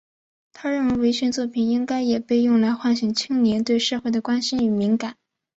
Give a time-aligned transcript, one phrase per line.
[0.51, 5.15] 他认为文学作品应该也被用来唤醒青年对社会的关心与敏感。